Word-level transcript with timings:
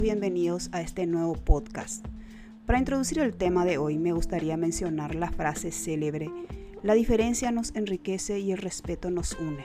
bienvenidos 0.00 0.68
a 0.72 0.82
este 0.82 1.06
nuevo 1.06 1.34
podcast. 1.34 2.04
Para 2.66 2.78
introducir 2.78 3.18
el 3.18 3.34
tema 3.34 3.64
de 3.64 3.78
hoy 3.78 3.98
me 3.98 4.12
gustaría 4.12 4.56
mencionar 4.58 5.14
la 5.14 5.30
frase 5.30 5.72
célebre, 5.72 6.30
la 6.82 6.92
diferencia 6.92 7.50
nos 7.50 7.74
enriquece 7.74 8.38
y 8.38 8.52
el 8.52 8.58
respeto 8.58 9.10
nos 9.10 9.32
une. 9.38 9.64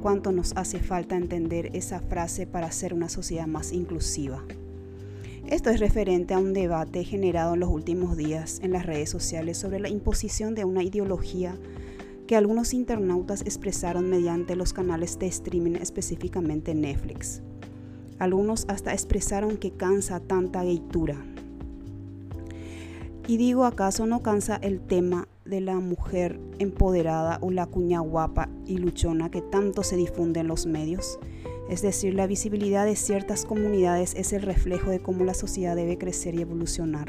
¿Cuánto 0.00 0.32
nos 0.32 0.56
hace 0.56 0.78
falta 0.78 1.16
entender 1.16 1.70
esa 1.74 2.00
frase 2.00 2.46
para 2.46 2.70
ser 2.70 2.94
una 2.94 3.10
sociedad 3.10 3.46
más 3.46 3.72
inclusiva? 3.72 4.42
Esto 5.46 5.68
es 5.68 5.80
referente 5.80 6.32
a 6.32 6.38
un 6.38 6.54
debate 6.54 7.04
generado 7.04 7.52
en 7.52 7.60
los 7.60 7.68
últimos 7.68 8.16
días 8.16 8.58
en 8.62 8.72
las 8.72 8.86
redes 8.86 9.10
sociales 9.10 9.58
sobre 9.58 9.80
la 9.80 9.90
imposición 9.90 10.54
de 10.54 10.64
una 10.64 10.82
ideología 10.82 11.58
que 12.26 12.36
algunos 12.36 12.72
internautas 12.72 13.42
expresaron 13.42 14.08
mediante 14.08 14.56
los 14.56 14.72
canales 14.72 15.18
de 15.18 15.26
streaming, 15.26 15.74
específicamente 15.74 16.74
Netflix. 16.74 17.42
Algunos 18.18 18.64
hasta 18.68 18.92
expresaron 18.92 19.56
que 19.56 19.72
cansa 19.72 20.20
tanta 20.20 20.64
gaitura. 20.64 21.16
Y 23.28 23.36
digo, 23.36 23.64
¿acaso 23.64 24.06
no 24.06 24.22
cansa 24.22 24.56
el 24.56 24.80
tema 24.80 25.28
de 25.44 25.60
la 25.60 25.78
mujer 25.78 26.40
empoderada 26.58 27.38
o 27.40 27.50
la 27.50 27.66
cuña 27.66 28.00
guapa 28.00 28.48
y 28.66 28.78
luchona 28.78 29.30
que 29.30 29.42
tanto 29.42 29.82
se 29.82 29.96
difunde 29.96 30.40
en 30.40 30.48
los 30.48 30.66
medios? 30.66 31.18
Es 31.68 31.82
decir, 31.82 32.14
la 32.14 32.26
visibilidad 32.26 32.84
de 32.84 32.96
ciertas 32.96 33.44
comunidades 33.44 34.14
es 34.14 34.32
el 34.32 34.42
reflejo 34.42 34.90
de 34.90 35.00
cómo 35.00 35.24
la 35.24 35.34
sociedad 35.34 35.76
debe 35.76 35.98
crecer 35.98 36.34
y 36.34 36.42
evolucionar. 36.42 37.08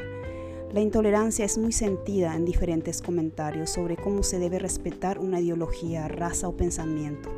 La 0.72 0.80
intolerancia 0.80 1.44
es 1.44 1.58
muy 1.58 1.72
sentida 1.72 2.34
en 2.34 2.44
diferentes 2.44 3.02
comentarios 3.02 3.70
sobre 3.70 3.96
cómo 3.96 4.22
se 4.22 4.38
debe 4.38 4.58
respetar 4.58 5.18
una 5.18 5.40
ideología, 5.40 6.08
raza 6.08 6.48
o 6.48 6.56
pensamiento. 6.56 7.30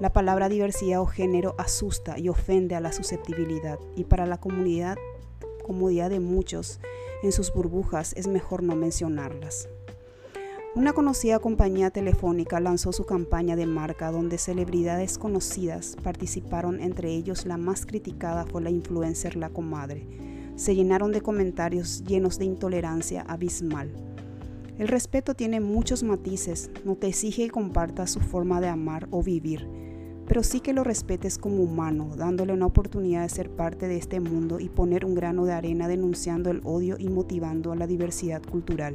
La 0.00 0.12
palabra 0.12 0.48
diversidad 0.48 1.00
o 1.00 1.06
género 1.06 1.56
asusta 1.58 2.20
y 2.20 2.28
ofende 2.28 2.76
a 2.76 2.80
la 2.80 2.92
susceptibilidad 2.92 3.80
y 3.96 4.04
para 4.04 4.26
la 4.26 4.38
comunidad, 4.38 4.96
comodidad 5.66 6.08
de 6.08 6.20
muchos 6.20 6.78
en 7.24 7.32
sus 7.32 7.52
burbujas 7.52 8.12
es 8.16 8.28
mejor 8.28 8.62
no 8.62 8.76
mencionarlas. 8.76 9.68
Una 10.76 10.92
conocida 10.92 11.40
compañía 11.40 11.90
telefónica 11.90 12.60
lanzó 12.60 12.92
su 12.92 13.06
campaña 13.06 13.56
de 13.56 13.66
marca 13.66 14.12
donde 14.12 14.38
celebridades 14.38 15.18
conocidas 15.18 15.96
participaron, 16.04 16.78
entre 16.80 17.10
ellos 17.10 17.44
la 17.44 17.56
más 17.56 17.84
criticada 17.84 18.46
fue 18.46 18.62
la 18.62 18.70
influencer 18.70 19.34
La 19.34 19.48
Comadre, 19.48 20.06
se 20.54 20.76
llenaron 20.76 21.10
de 21.10 21.22
comentarios 21.22 22.04
llenos 22.04 22.38
de 22.38 22.44
intolerancia 22.44 23.22
abismal. 23.22 23.90
El 24.78 24.86
respeto 24.86 25.34
tiene 25.34 25.58
muchos 25.58 26.04
matices, 26.04 26.70
no 26.84 26.94
te 26.94 27.08
exige 27.08 27.46
que 27.46 27.50
compartas 27.50 28.12
su 28.12 28.20
forma 28.20 28.60
de 28.60 28.68
amar 28.68 29.08
o 29.10 29.24
vivir, 29.24 29.87
pero 30.28 30.42
sí 30.42 30.60
que 30.60 30.74
lo 30.74 30.84
respetes 30.84 31.38
como 31.38 31.62
humano, 31.62 32.10
dándole 32.16 32.52
una 32.52 32.66
oportunidad 32.66 33.22
de 33.22 33.30
ser 33.30 33.50
parte 33.50 33.88
de 33.88 33.96
este 33.96 34.20
mundo 34.20 34.60
y 34.60 34.68
poner 34.68 35.04
un 35.04 35.14
grano 35.14 35.46
de 35.46 35.54
arena 35.54 35.88
denunciando 35.88 36.50
el 36.50 36.60
odio 36.64 36.96
y 36.98 37.08
motivando 37.08 37.72
a 37.72 37.76
la 37.76 37.86
diversidad 37.86 38.42
cultural. 38.42 38.94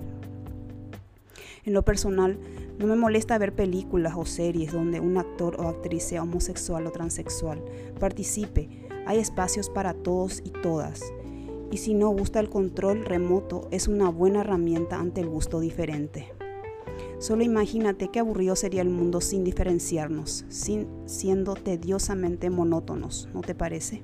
En 1.66 1.74
lo 1.74 1.84
personal, 1.84 2.38
no 2.78 2.88
me 2.88 2.96
molesta 2.96 3.38
ver 3.38 3.54
películas 3.54 4.14
o 4.16 4.26
series 4.26 4.72
donde 4.72 5.00
un 5.00 5.18
actor 5.18 5.60
o 5.60 5.68
actriz 5.68 6.04
sea 6.04 6.24
homosexual 6.24 6.86
o 6.86 6.92
transexual. 6.92 7.64
Participe, 8.00 8.70
hay 9.08 9.18
espacios 9.18 9.70
para 9.70 9.94
todos 9.94 10.42
y 10.46 10.52
todas 10.52 11.02
y 11.74 11.78
si 11.78 11.96
no 11.96 12.10
gusta 12.10 12.40
el 12.40 12.52
control 12.52 13.04
remoto 13.04 13.68
es 13.72 13.88
una 13.88 14.10
buena 14.10 14.42
herramienta 14.42 15.00
ante 15.00 15.22
el 15.22 15.28
gusto 15.28 15.60
diferente. 15.60 16.32
Solo 17.20 17.44
imagínate 17.44 18.10
qué 18.10 18.20
aburrido 18.20 18.56
sería 18.56 18.82
el 18.82 18.90
mundo 18.90 19.22
sin 19.22 19.44
diferenciarnos, 19.44 20.46
sin 20.50 20.88
siendo 21.06 21.56
tediosamente 21.56 22.50
monótonos, 22.50 23.30
¿no 23.34 23.42
te 23.42 23.56
parece? 23.56 24.04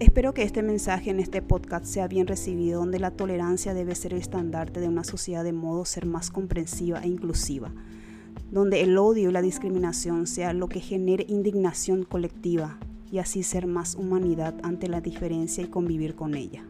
Espero 0.00 0.32
que 0.32 0.44
este 0.44 0.62
mensaje 0.62 1.10
en 1.10 1.18
este 1.18 1.42
podcast 1.42 1.84
sea 1.84 2.06
bien 2.06 2.28
recibido, 2.28 2.80
donde 2.80 3.00
la 3.00 3.10
tolerancia 3.10 3.74
debe 3.74 3.96
ser 3.96 4.14
el 4.14 4.20
estandarte 4.20 4.78
de 4.78 4.88
una 4.88 5.02
sociedad 5.02 5.42
de 5.42 5.52
modo 5.52 5.84
ser 5.84 6.06
más 6.06 6.30
comprensiva 6.30 7.00
e 7.02 7.08
inclusiva, 7.08 7.72
donde 8.52 8.80
el 8.82 8.96
odio 8.96 9.30
y 9.30 9.32
la 9.32 9.42
discriminación 9.42 10.28
sea 10.28 10.52
lo 10.52 10.68
que 10.68 10.80
genere 10.80 11.26
indignación 11.28 12.04
colectiva, 12.04 12.78
y 13.10 13.18
así 13.18 13.42
ser 13.42 13.66
más 13.66 13.94
humanidad 13.94 14.54
ante 14.62 14.86
la 14.86 15.00
diferencia 15.00 15.64
y 15.64 15.68
convivir 15.68 16.14
con 16.14 16.34
ella. 16.34 16.64